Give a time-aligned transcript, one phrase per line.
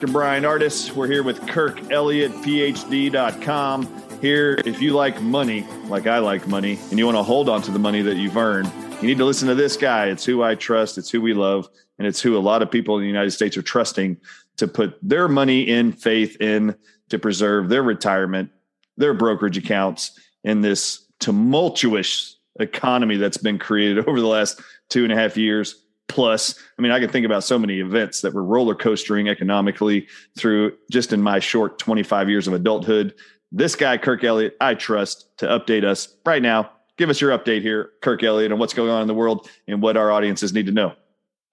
[0.00, 0.12] Dr.
[0.14, 0.92] Bryan Ardis.
[0.92, 3.86] We're here with Kirk Elliott, PhD.com.
[4.22, 7.60] Here, if you like money, like I like money, and you want to hold on
[7.60, 10.06] to the money that you've earned, you need to listen to this guy.
[10.06, 11.68] It's who I trust, it's who we love,
[11.98, 14.16] and it's who a lot of people in the United States are trusting
[14.56, 16.74] to put their money in, faith in,
[17.10, 18.50] to preserve their retirement,
[18.96, 25.12] their brokerage accounts in this tumultuous economy that's been created over the last two and
[25.12, 28.44] a half years plus i mean i can think about so many events that were
[28.44, 33.14] roller coastering economically through just in my short 25 years of adulthood.
[33.52, 36.70] This guy kirk elliott i trust to update us right now.
[36.96, 39.80] Give us your update here kirk elliott on what's going on in the world and
[39.80, 40.94] what our audiences need to know.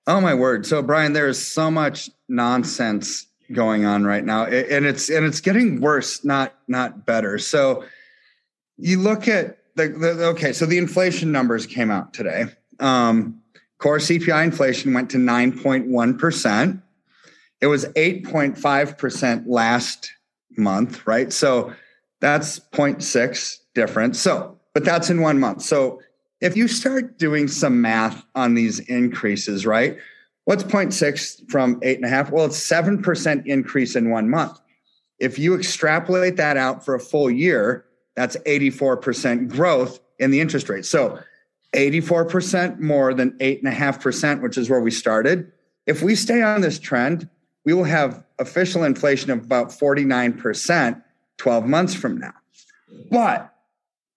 [0.08, 0.66] Oh my word.
[0.66, 5.80] So bryan there's so much nonsense going on right now and it's and it's getting
[5.80, 7.38] worse not not better.
[7.38, 7.84] So
[8.78, 12.45] you look at the, the okay so the inflation numbers came out today.
[12.80, 13.42] Um
[13.80, 16.81] Core CPI inflation went to 9.1%.
[17.61, 20.11] It was 8.5% last
[20.58, 21.31] month, right?
[21.31, 21.73] So
[22.20, 24.20] that's 0.6 difference.
[24.20, 25.61] So, but that's in one month.
[25.61, 26.02] So
[26.42, 29.98] if you start doing some math on these increases, right?
[30.45, 32.31] What's 0.6 from eight and a half?
[32.31, 34.59] Well, it's 7% increase in one month.
[35.20, 40.70] If you extrapolate that out for a full year, that's 84% growth in the interest
[40.70, 40.86] rate.
[40.86, 41.20] So
[41.73, 45.52] 84% more than 8.5%, which is where we started.
[45.86, 47.30] If we stay on this trend,
[47.66, 51.02] we will have official inflation of about 49%
[51.38, 52.33] 12 months from now.
[53.11, 53.54] But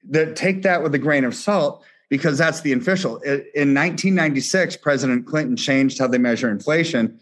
[0.09, 3.17] the, take that with a grain of salt because that's the official.
[3.19, 7.21] In 1996, President Clinton changed how they measure inflation.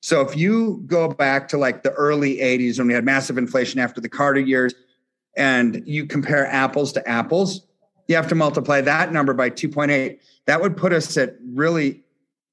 [0.00, 3.78] So if you go back to like the early 80s when we had massive inflation
[3.78, 4.74] after the Carter years
[5.36, 7.66] and you compare apples to apples,
[8.12, 10.20] you have to multiply that number by 2.8.
[10.46, 12.02] That would put us at really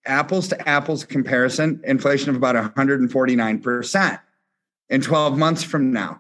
[0.06, 4.20] apples to apples comparison, inflation of about 149%
[4.90, 6.20] in 12 months from now.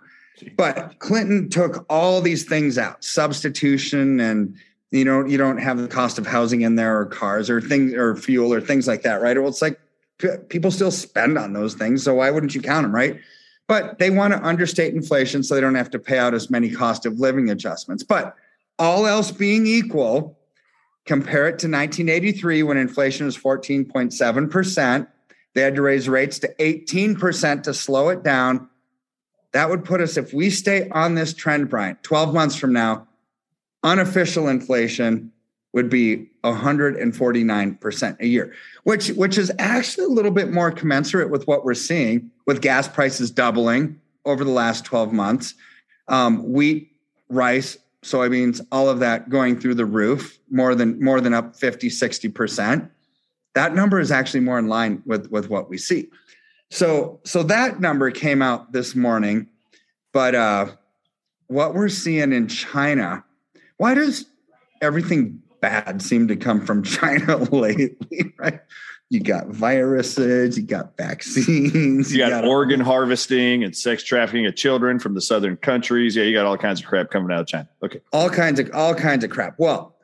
[0.56, 4.56] But Clinton took all these things out, substitution and
[4.92, 7.94] you know, you don't have the cost of housing in there or cars or things
[7.94, 9.38] or fuel or things like that, right?
[9.38, 9.80] Well, it's like
[10.50, 12.04] people still spend on those things.
[12.04, 13.20] So why wouldn't you count them, right?
[13.68, 16.72] But they want to understate inflation so they don't have to pay out as many
[16.72, 18.02] cost of living adjustments.
[18.02, 18.36] But
[18.80, 20.40] all else being equal,
[21.06, 25.08] compare it to 1983 when inflation was 14.7%.
[25.54, 28.70] They had to raise rates to 18% to slow it down.
[29.52, 33.08] That would put us, if we stay on this trend, Bryan, 12 months from now,
[33.84, 35.32] unofficial inflation
[35.74, 38.54] would be 149% a year,
[38.84, 42.88] which, which is actually a little bit more commensurate with what we're seeing with gas
[42.88, 45.54] prices doubling over the last 12 months.
[46.08, 46.92] Um, wheat,
[47.30, 47.78] rice,
[48.12, 52.90] soybeans, all of that going through the roof, more than more than up 50, 60%.
[53.56, 56.10] That number is actually more in line with, with what we see.
[56.72, 59.48] So, so that number came out this morning,
[60.14, 60.68] but uh,
[61.48, 63.24] what we're seeing in China,
[63.78, 64.26] why does
[64.82, 68.62] everything bad seem to come from China lately, right?
[69.10, 74.46] You got viruses, you got vaccines, you, you got, got, organ harvesting and sex trafficking
[74.46, 76.16] of children from the southern countries.
[76.16, 77.68] Yeah, you got all kinds of crap coming out of China.
[77.84, 79.56] Okay, all kinds of all kinds of crap.
[79.58, 79.96] Well,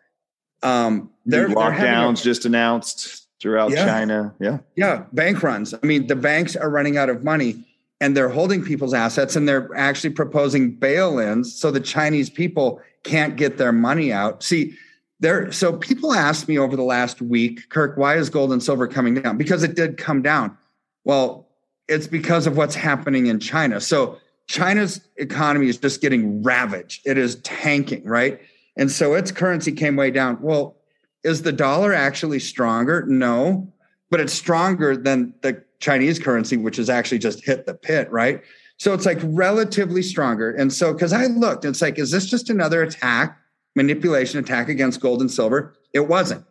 [0.63, 4.33] um, there lockdowns a, just announced throughout yeah, China.
[4.39, 5.73] Yeah, yeah, bank runs.
[5.73, 7.63] I mean, the banks are running out of money
[8.01, 13.35] and they're holding people's assets and they're actually proposing bail-ins so the Chinese people can't
[13.35, 14.43] get their money out.
[14.43, 14.75] See
[15.19, 18.87] there so people asked me over the last week kirk why is gold and silver
[18.87, 19.37] coming down?
[19.37, 20.57] Because it did come down.
[21.03, 21.47] Well
[21.87, 23.79] it's because of what's happening in china.
[23.79, 24.17] So
[24.47, 27.01] china's economy is just getting ravaged.
[27.05, 28.41] It is tanking right?
[28.77, 30.41] And so its currency came way down.
[30.41, 30.75] Well
[31.23, 33.05] is the dollar actually stronger?
[33.07, 33.71] No
[34.11, 38.41] but it's stronger than the chinese currency which has actually just hit the pit right?
[38.77, 40.51] So it's like relatively stronger.
[40.51, 43.39] And so because i looked it's like is this just another attack
[43.75, 45.75] manipulation attack against gold and silver.
[45.93, 46.45] It wasn't.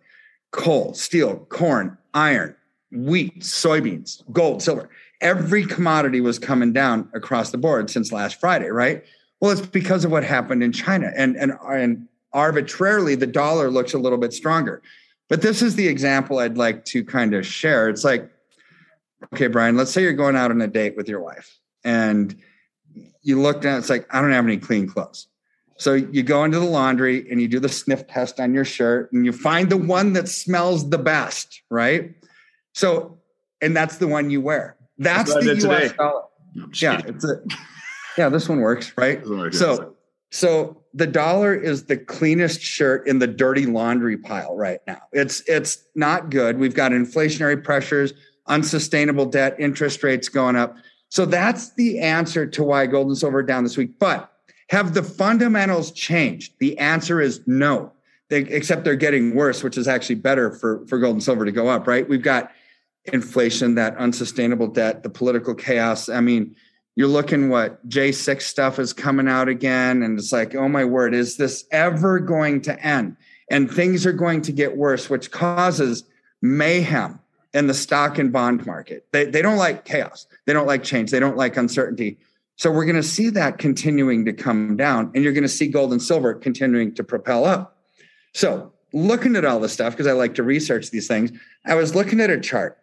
[0.50, 2.54] Coal, steel, corn, iron,
[2.92, 4.88] wheat, soybeans, gold, silver.
[5.20, 9.04] Every commodity was coming down across the board since last Friday, right?
[9.40, 11.10] Well, it's because of what happened in China.
[11.16, 14.82] And, and, and arbitrarily, the dollar looks a little bit stronger.
[15.28, 17.88] But this is the example I'd like to kind of share.
[17.88, 18.30] It's like
[19.32, 22.36] okay, Bryan, let's say you're going out on a date with your wife and
[23.22, 25.28] you look down, it's like, I don't have any clean clothes.
[25.76, 29.12] So you go into the laundry and you do the sniff test on your shirt
[29.12, 32.14] and you find the one that smells the best, right?
[32.72, 33.18] So,
[33.60, 34.76] and that's the one you wear.
[34.98, 35.96] That's, that's the US today.
[35.96, 36.22] dollar.
[36.54, 37.42] No, yeah, it's a,
[38.16, 39.24] yeah, this one works, right?
[39.52, 39.96] so,
[40.30, 45.02] so the dollar is the cleanest shirt in the dirty laundry pile right now.
[45.12, 46.58] It's it's not good.
[46.58, 48.14] We've got inflationary pressures,
[48.46, 50.76] unsustainable debt, interest rates going up.
[51.08, 53.98] So that's the answer to why gold and silver are down this week.
[53.98, 54.32] But
[54.70, 56.54] have the fundamentals changed?
[56.58, 57.92] The answer is no.
[58.30, 61.52] They, except they're getting worse, which is actually better for, for gold and silver to
[61.52, 62.08] go up, right?
[62.08, 62.50] We've got
[63.06, 66.08] inflation, that unsustainable debt, the political chaos.
[66.08, 66.56] I mean,
[66.96, 70.02] you're looking what J6 stuff is coming out again.
[70.02, 73.16] And it's like, oh my word, is this ever going to end?
[73.50, 76.04] And things are going to get worse, which causes
[76.40, 77.20] mayhem
[77.52, 79.06] in the stock and bond market.
[79.12, 80.26] They, they don't like chaos.
[80.46, 81.10] They don't like change.
[81.10, 82.18] They don't like uncertainty.
[82.56, 85.66] So we're going to see that continuing to come down, and you're going to see
[85.66, 87.78] gold and silver continuing to propel up.
[88.32, 91.32] So looking at all this stuff, because I like to research these things,
[91.66, 92.78] I was looking at a chart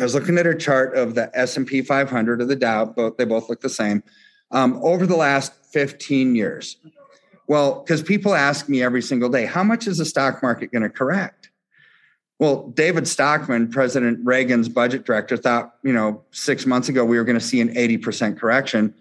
[0.00, 3.26] I was looking at a chart of the S&P 500 or the Dow, both they
[3.26, 4.02] both look the same,
[4.50, 6.76] um, over the last 15 years.
[7.46, 10.82] Well, because people ask me every single day, how much is the stock market going
[10.82, 11.39] to correct?
[12.40, 17.24] Well, David Stockman, President Reagan's budget director, thought, you know, six months ago we were
[17.24, 18.94] going to see an 80% correction.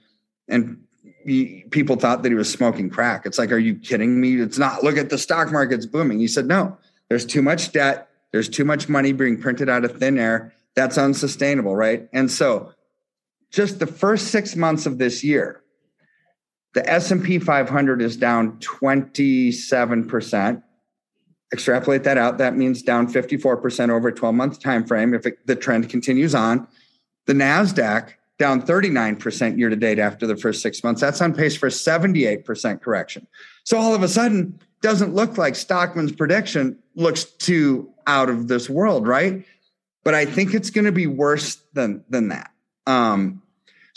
[0.50, 0.84] And
[1.26, 3.26] he, people thought that he was smoking crack.
[3.26, 4.42] It's like, are you kidding me?
[4.42, 4.84] It's not.
[4.84, 6.20] Look at the stock market's booming.
[6.20, 6.78] He said, no,
[7.08, 8.10] there's too much debt.
[8.34, 12.10] There's too much money being printed out of thin air that's unsustainable, right?
[12.12, 12.74] And so
[13.52, 15.64] just the first 6 months of this year,
[16.74, 20.64] the S&P 500 is down 27%.
[21.52, 25.56] Extrapolate that out, that means down 54% over a 12-month time frame if it, the
[25.56, 26.68] trend continues on.
[27.26, 31.02] The Nasdaq down 39% year to date after the first 6 months.
[31.02, 33.28] That's on pace for 78% correction.
[33.64, 38.70] So all of a sudden, doesn't look like Stockman's prediction looks too out of this
[38.70, 39.44] world, right?
[40.04, 42.52] but I think it's going to be worse than than that.
[42.88, 43.42] Um,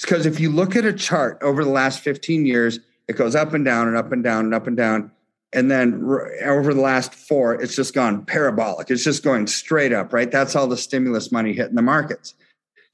[0.00, 3.54] because if you look at a chart over the last 15 years, it goes up
[3.54, 5.12] and down and up and down and up and down.
[5.52, 5.94] And then
[6.44, 8.90] over the last four, it's just gone parabolic.
[8.90, 10.30] It's just going straight up, right?
[10.30, 12.34] That's all the stimulus money hitting the markets.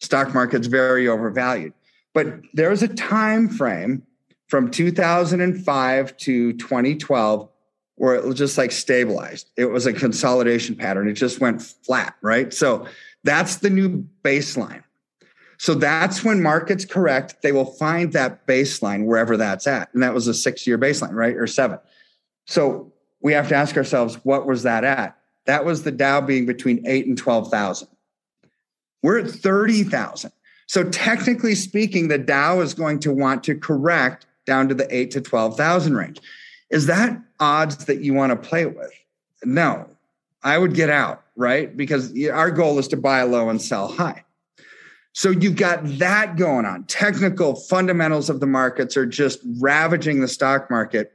[0.00, 1.72] Stock market's very overvalued.
[2.14, 4.02] But there was a time frame
[4.49, 7.49] from 2005 to 2012
[7.96, 9.50] where it was just like stabilized.
[9.56, 11.08] It was a consolidation pattern.
[11.08, 12.52] It just went flat, right?
[12.52, 12.87] So
[13.25, 14.82] that's the new baseline.
[15.58, 19.93] So that's when markets correct, they will find that baseline wherever that's at.
[19.93, 21.37] And that was a six year baseline, right?
[21.37, 21.78] Or seven.
[22.48, 22.90] So
[23.20, 25.18] we have to ask ourselves, what was that at?
[25.44, 27.86] That was the Dow being between eight and 12,000.
[29.02, 30.32] We're at 30,000.
[30.66, 35.10] So technically speaking, the Dow is going to want to correct down to the eight
[35.10, 36.20] to 12,000 range.
[36.70, 38.92] Is that odds that you want to play with?
[39.44, 39.86] No,
[40.42, 41.76] I would get out, right?
[41.76, 44.24] Because our goal is to buy low and sell high.
[45.12, 46.84] So you've got that going on.
[46.84, 51.12] Technical fundamentals of the markets are just ravaging the stock market.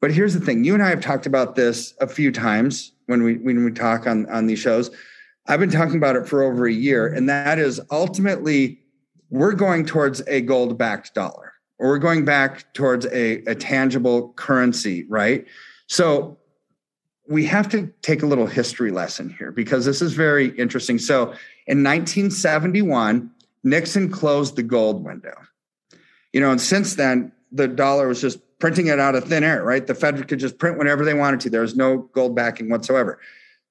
[0.00, 3.22] But here's the thing: you and I have talked about this a few times when
[3.22, 4.90] we when we talk on on these shows.
[5.46, 8.80] I've been talking about it for over a year, and that is ultimately
[9.30, 15.04] we're going towards a gold-backed dollar or we're going back towards a, a tangible currency,
[15.08, 15.46] right?
[15.86, 16.36] So
[17.28, 20.98] we have to take a little history lesson here because this is very interesting.
[20.98, 21.22] So
[21.66, 23.30] in 1971,
[23.64, 25.34] Nixon closed the gold window.
[26.32, 29.64] You know, and since then, the dollar was just printing it out of thin air,
[29.64, 29.86] right?
[29.86, 31.50] The Fed could just print whenever they wanted to.
[31.50, 33.18] There was no gold backing whatsoever.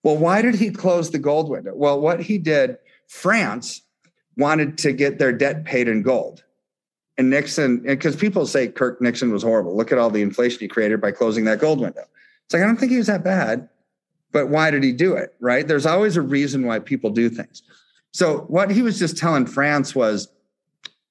[0.03, 1.73] Well, why did he close the gold window?
[1.75, 2.77] Well, what he did,
[3.07, 3.81] France
[4.35, 6.43] wanted to get their debt paid in gold.
[7.17, 9.75] And Nixon, because people say Kirk Nixon was horrible.
[9.75, 12.05] Look at all the inflation he created by closing that gold window.
[12.45, 13.67] It's like, I don't think he was that bad,
[14.31, 15.35] but why did he do it?
[15.39, 15.67] Right?
[15.67, 17.61] There's always a reason why people do things.
[18.11, 20.29] So what he was just telling France was,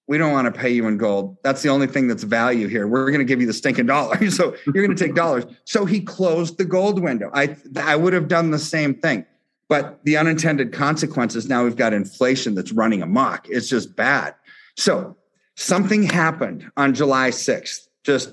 [0.08, 1.36] we don't want to pay you in gold.
[1.44, 2.88] That's the only thing that's value here.
[2.88, 4.18] We're going to give you the stinking dollar.
[4.30, 5.44] So you're going to take dollars.
[5.64, 7.30] So he closed the gold window.
[7.32, 9.26] I I would have done the same thing.
[9.68, 13.46] But the unintended consequences now we've got inflation that's running amok.
[13.48, 14.34] It's just bad.
[14.76, 15.16] So
[15.60, 18.32] Something happened on July 6th, just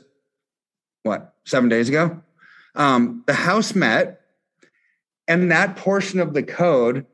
[1.02, 2.22] what, seven days ago?
[2.76, 4.22] Um, the House met,
[5.28, 7.08] and that portion of the code,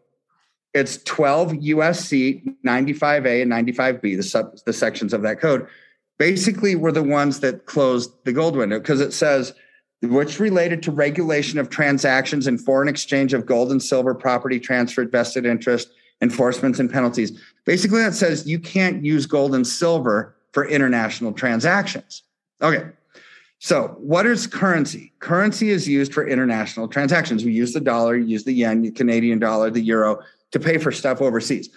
[0.74, 5.68] it's 12 USC 95A and 95B, the, sub, the sections of that code,
[6.18, 9.54] basically were the ones that closed the gold window because it says,
[10.02, 15.12] which related to regulation of transactions and foreign exchange of gold and silver property transferred
[15.12, 17.40] vested interest enforcements and penalties.
[17.66, 22.24] Basically, that says you can't use gold and silver for international transactions.
[22.62, 22.86] Okay.
[23.60, 25.14] So, what is currency?
[25.20, 27.46] Currency is used for international transactions.
[27.46, 30.20] We use the dollar, use the yen, the Canadian dollar, the euro
[30.52, 31.70] to pay for stuff overseas.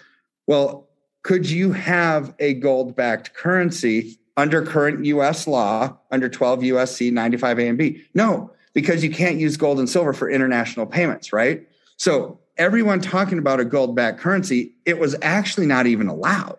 [0.46, 0.88] Well,
[1.22, 7.68] could you have a gold backed currency under current US law, under 12 USC 95A
[7.68, 8.04] and B?
[8.14, 11.66] No, because you can't use gold and silver for international payments, right?
[11.96, 16.58] So, everyone talking about a gold backed currency, it was actually not even allowed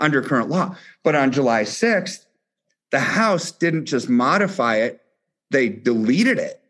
[0.00, 0.76] under current law.
[1.04, 2.26] But on July 6th,
[2.90, 5.00] the House didn't just modify it,
[5.50, 6.62] they deleted it.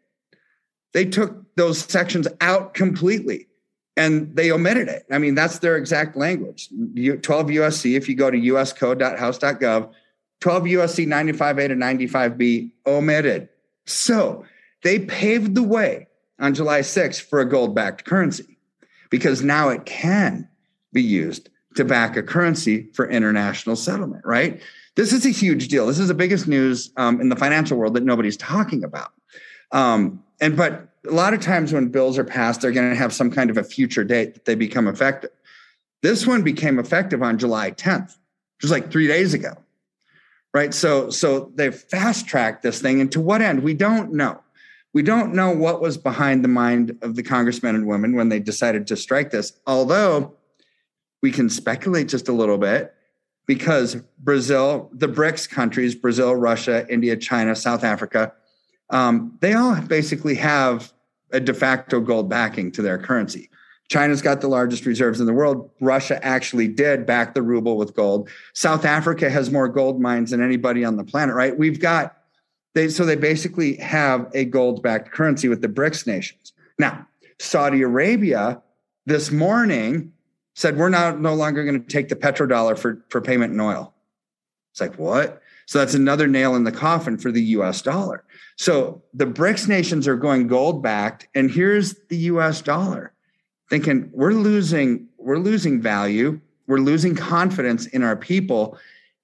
[0.92, 3.48] They took those sections out completely
[3.96, 5.04] and they omitted it.
[5.11, 6.68] I mean, that's their exact language.
[6.68, 9.92] 12 USC, if you go to uscode.house.gov,
[10.40, 13.49] 12 USC 95A to 95B omitted.
[13.87, 14.44] So
[14.82, 16.08] they paved the way
[16.40, 18.58] on July 6th for a gold backed currency
[19.11, 20.49] because now it can
[20.92, 24.61] be used to back a currency for international settlement, right?
[24.94, 25.87] This is a huge deal.
[25.87, 29.12] This is the biggest news um, in the financial world that nobody's talking about.
[29.73, 33.12] Um, and but a lot of times when bills are passed, they're going to have
[33.12, 35.31] some kind of a future date that they become effective.
[36.02, 39.55] This one became effective on July 10th, which was like three days ago,
[40.52, 40.75] right?
[40.75, 43.62] So so they've fast tracked this thing, and to what end?
[43.62, 44.41] We don't know.
[44.95, 48.41] We don't know what was behind the mind of the congressmen and women when they
[48.41, 49.55] decided to strike this.
[49.67, 50.35] Although
[51.23, 52.93] we can speculate just a little bit
[53.47, 58.35] because Brazil, the BRICS countries, Brazil, Russia, India, China, South Africa,
[58.92, 60.92] um, they all basically have
[61.32, 63.50] a de facto gold backing to their currency.
[63.90, 65.68] China's got the largest reserves in the world.
[65.80, 68.30] Russia actually did back the ruble with gold.
[68.54, 71.58] South Africa has more gold mines than anybody on the planet, right?
[71.58, 72.16] We've got
[72.75, 76.52] they so they basically have a gold backed currency with the BRICS nations.
[76.78, 77.06] Now,
[77.38, 78.62] Saudi Arabia
[79.04, 80.12] this morning
[80.54, 83.92] said we're now no longer going to take the petrodollar for, for payment in oil.
[84.72, 85.41] It's like, what?
[85.66, 88.25] So that's another nail in the coffin for the US dollar.
[88.57, 93.12] So the BRICS nations are going gold backed, and here's the US dollar
[93.71, 98.76] thinking we're losing, we're losing value, we're losing confidence in our people.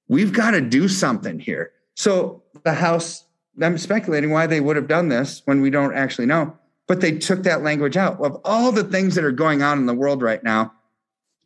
[0.08, 1.72] We've got to do something here.
[1.94, 3.26] So the House,
[3.60, 7.18] I'm speculating why they would have done this when we don't actually know, but they
[7.18, 8.18] took that language out.
[8.24, 10.72] Of all the things that are going on in the world right now,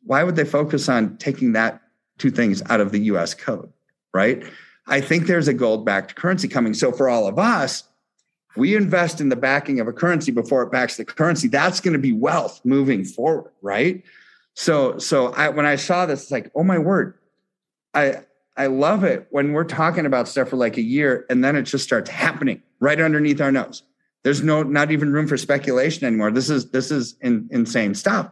[0.04, 1.82] why would they focus on taking that
[2.18, 3.72] two things out of the US code,
[4.14, 4.44] right?
[4.86, 6.74] I think there's a gold backed currency coming.
[6.74, 7.84] So for all of us,
[8.56, 11.48] we invest in the backing of a currency before it backs the currency.
[11.48, 14.02] That's going to be wealth moving forward, right?
[14.54, 17.14] So, so I, when I saw this, it's like, oh my word,
[17.94, 18.22] I
[18.56, 21.62] I love it when we're talking about stuff for like a year and then it
[21.62, 23.82] just starts happening right underneath our nose.
[24.24, 26.30] There's no not even room for speculation anymore.
[26.30, 28.30] This is this is in, insane stuff.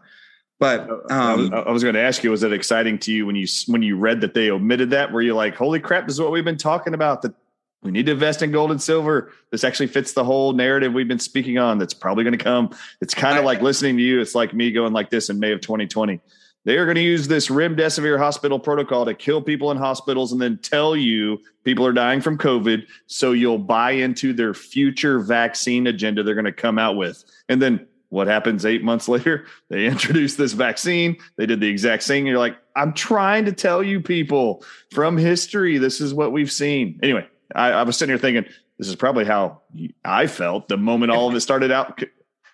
[0.60, 3.46] But um, I was going to ask you, was it exciting to you when you
[3.66, 5.10] when you read that they omitted that?
[5.10, 6.06] Were you like, "Holy crap!
[6.06, 7.22] This is what we've been talking about.
[7.22, 7.34] That
[7.82, 9.32] we need to invest in gold and silver.
[9.50, 11.78] This actually fits the whole narrative we've been speaking on.
[11.78, 12.76] That's probably going to come.
[13.00, 14.20] It's kind of like listening to you.
[14.20, 16.20] It's like me going like this in May of 2020.
[16.66, 20.42] They are going to use this remdesivir hospital protocol to kill people in hospitals and
[20.42, 25.86] then tell you people are dying from COVID, so you'll buy into their future vaccine
[25.86, 29.46] agenda they're going to come out with, and then what happens eight months later?
[29.70, 31.16] They introduce this vaccine.
[31.36, 32.26] They did the exact thing.
[32.26, 34.62] You're like, I'm trying to tell you people
[34.92, 37.00] from history, this is what we've seen.
[37.02, 38.44] Anyway, I, I was sitting here thinking,
[38.78, 39.62] this is probably how
[40.04, 42.02] I felt the moment all of it started out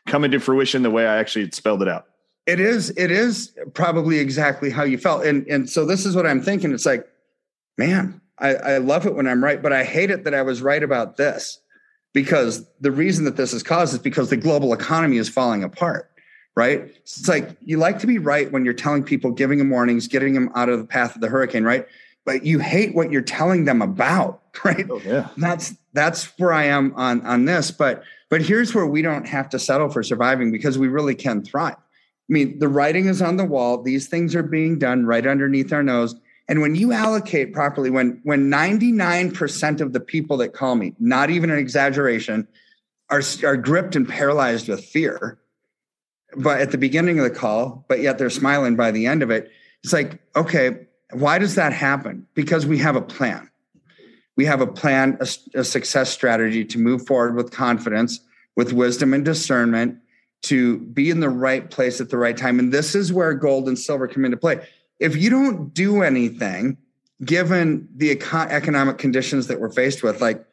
[0.06, 2.06] coming to fruition the way I actually spelled it out.
[2.46, 5.24] It is, it is probably exactly how you felt.
[5.24, 6.72] And and so this is what I'm thinking.
[6.72, 7.06] It's like,
[7.76, 10.62] man, I, I love it when I'm right, but I hate it that I was
[10.62, 11.58] right about this
[12.12, 16.10] because the reason that this is caused is because the global economy is falling apart
[16.56, 16.90] right?
[17.02, 20.34] It's like you like to be right when you're telling people giving them warnings getting
[20.34, 21.86] them out of the path of the hurricane right?
[22.24, 24.86] But you hate what you're telling them about right?
[24.90, 25.28] Oh, yeah.
[25.36, 27.70] That's that's where i am on on this.
[27.70, 31.44] But but here's where we don't have to settle for surviving because we really can
[31.44, 31.76] thrive.
[31.76, 33.82] I mean the writing is on the wall.
[33.82, 36.16] These things are being done right underneath our nose
[36.48, 41.30] and when you allocate properly, when when 99% of the people that call me, not
[41.30, 42.46] even an exaggeration,
[43.10, 45.38] are, are gripped and paralyzed with fear,
[46.36, 49.30] but at the beginning of the call, but yet they're smiling by the end of
[49.30, 49.50] it,
[49.82, 52.26] it's like, okay, why does that happen?
[52.34, 53.50] Because we have a plan.
[54.36, 55.28] We have a plan, a,
[55.60, 58.20] a success strategy to move forward with confidence,
[58.54, 59.98] with wisdom and discernment,
[60.42, 62.58] to be in the right place at the right time.
[62.58, 64.60] And this is where gold and silver come into play
[64.98, 66.78] if you don't do anything,
[67.24, 70.44] given the eco- economic conditions that we're faced with, like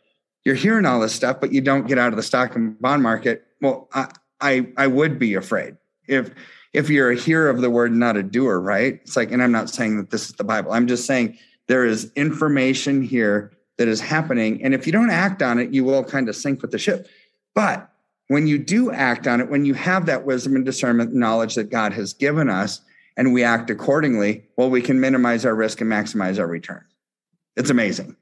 [0.45, 3.03] you're hearing all this stuff, but you don't get out of the stock and bond
[3.03, 4.07] market, well, I,
[4.41, 5.77] I, I would be afraid.
[6.07, 6.31] if
[6.73, 8.99] if you're a hearer of the word, not a doer, right?
[9.03, 10.71] It's like, and I'm not saying that this is the Bible.
[10.71, 14.63] I'm just saying there is information here that is happening.
[14.63, 17.07] And if you don't act on it, you will kind of sink with the ship.
[17.53, 17.89] But
[18.27, 21.69] when you do act on it, when you have that wisdom and discernment knowledge that
[21.69, 22.81] God has given us,
[23.17, 26.83] and we act accordingly, well, we can minimize our risk and maximize our return.
[27.55, 28.15] It's amazing.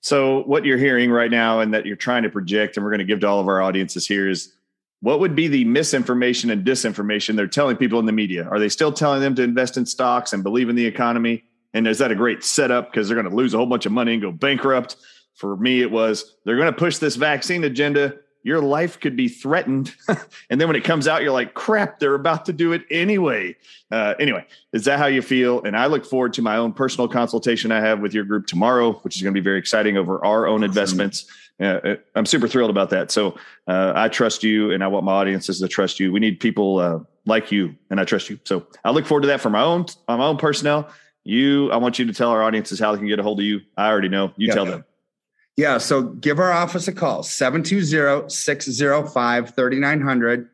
[0.00, 2.98] So, what you're hearing right now and that you're trying to project, and we're going
[2.98, 4.52] to give to all of our audiences here is
[5.00, 8.48] what would be the misinformation and disinformation they're telling people in the media?
[8.48, 11.44] Are they still telling them to invest in stocks and believe in the economy?
[11.74, 13.92] And is that a great setup because they're going to lose a whole bunch of
[13.92, 14.96] money and go bankrupt?
[15.34, 19.28] For me, it was they're going to push this vaccine agenda your life could be
[19.28, 19.94] threatened.
[20.50, 23.56] and then when it comes out, you're like, crap, they're about to do it anyway.
[23.90, 25.62] Uh, anyway, is that how you feel?
[25.62, 28.94] And I look forward to my own personal consultation I have with your group tomorrow,
[29.02, 30.64] which is going to be very exciting over our own awesome.
[30.64, 31.26] investments.
[31.60, 33.10] Uh, uh, I'm super thrilled about that.
[33.10, 33.36] So
[33.68, 36.12] uh, I trust you, and I want my audiences to trust you.
[36.12, 38.40] We need people uh, like you, and I trust you.
[38.44, 40.90] So I look forward to that for my own my own personnel.
[41.24, 43.44] You, I want you to tell our audiences how they can get a hold of
[43.44, 43.60] you.
[43.76, 44.32] I already know.
[44.36, 44.84] You tell them.
[45.56, 45.78] Yeah.
[45.78, 50.48] So give our office a call 720 605 3900.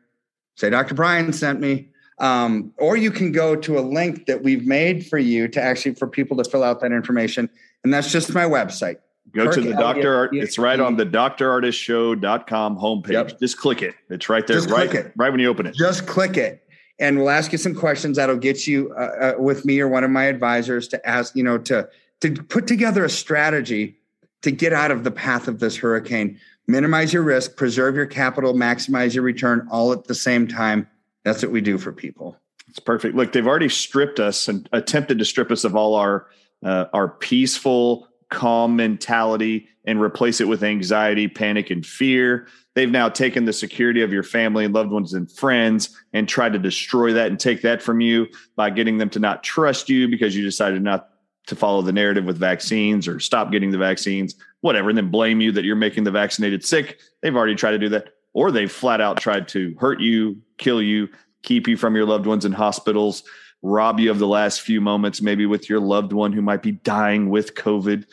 [0.55, 0.93] Say, Dr.
[0.93, 1.89] Bryan sent me.
[2.19, 5.95] Um, or you can go to a link that we've made for you to actually
[5.95, 7.49] for people to fill out that information.
[7.83, 8.97] And that's just my website.
[9.31, 10.35] Go Kirk to the Doctor Art.
[10.35, 13.11] It's right on the drardisshow.com homepage.
[13.11, 13.39] Yep.
[13.39, 13.95] Just click it.
[14.09, 14.57] It's right there.
[14.57, 15.13] Just right, click it.
[15.15, 15.75] right when you open it.
[15.75, 16.63] Just click it.
[16.99, 20.03] And we'll ask you some questions that'll get you uh, uh, with me or one
[20.03, 21.87] of my advisors to ask, you know, to
[22.21, 23.98] to put together a strategy
[24.41, 26.39] to get out of the path of this hurricane.
[26.67, 30.87] Minimize your risk, preserve your capital, maximize your return all at the same time.
[31.23, 32.37] That's what we do for people.
[32.67, 33.15] It's perfect.
[33.15, 36.27] Look, they've already stripped us and attempted to strip us of all our
[36.63, 42.47] uh, our peaceful, calm mentality and replace it with anxiety, panic, and fear.
[42.75, 46.59] They've now taken the security of your family loved ones and friends and tried to
[46.59, 50.35] destroy that and take that from you by getting them to not trust you because
[50.35, 51.09] you decided not
[51.49, 55.41] to follow the narrative with vaccines or stop getting the vaccines, whatever, and then blame
[55.41, 56.99] you that you're making the vaccinated sick.
[57.21, 58.13] They've already tried to do that.
[58.33, 61.09] Or they've flat out tried to hurt you, kill you,
[61.41, 63.23] keep you from your loved ones in hospitals,
[63.61, 66.71] rob you of the last few moments, maybe with your loved one who might be
[66.71, 68.05] dying with COVID.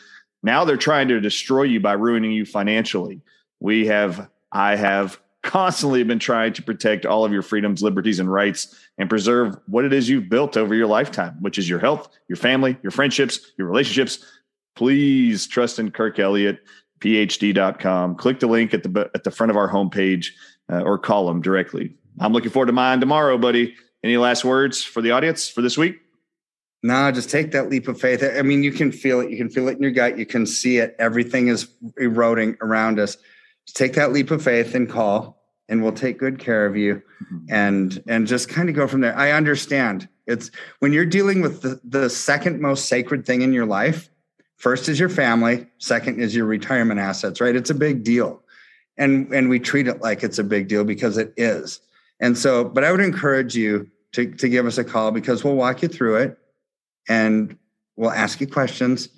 [0.43, 3.21] Now they're trying to destroy you by ruining you financially.
[3.59, 8.31] We have, I have constantly been trying to protect all of your freedoms, liberties, and
[8.31, 12.09] rights and preserve what it is you've built over your lifetime, which is your health,
[12.27, 14.23] your family, your friendships, your relationships.
[14.75, 16.59] Please trust in Kirk Elliott,
[16.99, 18.15] phd.com.
[18.15, 20.27] Click the link at the at the front of our homepage
[20.71, 21.95] uh, or call him directly.
[22.19, 23.73] I'm looking forward to mine tomorrow, buddy.
[24.03, 25.97] Any last words for the audience for this week?
[26.83, 28.21] No, just take that leap of faith.
[28.21, 29.31] I mean, you can feel it.
[29.31, 30.17] You can feel it in your gut.
[30.17, 30.95] You can see it.
[30.99, 33.17] Everything is eroding around us.
[33.65, 35.36] Just take that leap of faith and call
[35.69, 37.45] and we'll take good care of you mm-hmm.
[37.49, 39.17] and and just kind of go from there.
[39.17, 40.07] I understand.
[40.25, 44.09] It's when you're dealing with the, the second most sacred thing in your life
[44.57, 47.55] first is your family second is your retirement assets right?
[47.55, 48.41] It's a big deal.
[48.97, 51.81] And and we treat it like it's a big deal because it is.
[52.19, 55.55] And so but i would encourage you to to give us a call because we'll
[55.55, 56.37] walk you through it
[57.09, 57.57] and
[57.95, 59.09] we'll ask you questions.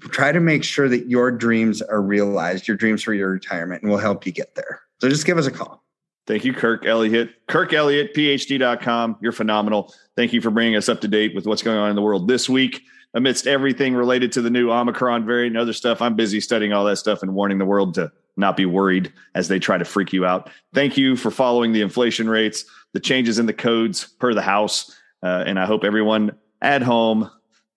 [0.00, 3.90] Try to make sure that your dreams are realized your dreams for your retirement and
[3.90, 4.80] we'll help you get there.
[5.00, 5.84] So just give us a call
[6.28, 7.30] Thank you, Kirk Elliott.
[7.46, 9.16] Kirk Elliott, PhD.com.
[9.22, 9.94] You're phenomenal.
[10.14, 12.28] Thank you for bringing us up to date with what's going on in the world
[12.28, 12.82] this week.
[13.14, 16.84] Amidst everything related to the new Omicron variant and other stuff, I'm busy studying all
[16.84, 20.12] that stuff and warning the world to not be worried as they try to freak
[20.12, 20.50] you out.
[20.74, 24.94] Thank you for following the inflation rates, the changes in the codes per the House.
[25.22, 27.30] Uh, and I hope everyone at home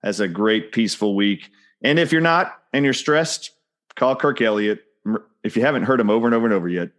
[0.04, 1.50] has a great, peaceful week.
[1.82, 3.52] And if you're not and you're stressed,
[3.96, 4.84] call Kirk Elliott.
[5.42, 6.90] If you haven't heard him over and over and over yet,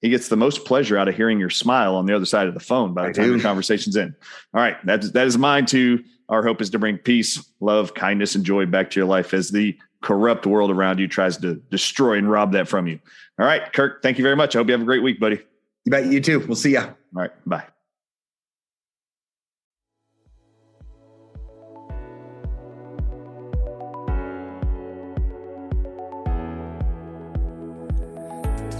[0.00, 2.54] he gets the most pleasure out of hearing your smile on the other side of
[2.54, 3.36] the phone by the I time do.
[3.36, 4.14] the conversation's in.
[4.54, 6.02] All right, that that is mine too.
[6.28, 9.50] Our hope is to bring peace, love, kindness, and joy back to your life as
[9.50, 12.98] the corrupt world around you tries to destroy and rob that from you.
[13.38, 14.54] All right, Kirk, thank you very much.
[14.54, 15.42] I hope you have a great week, buddy.
[15.84, 16.06] You bet.
[16.06, 16.40] You too.
[16.40, 16.80] We'll see you.
[16.80, 17.64] All right, bye.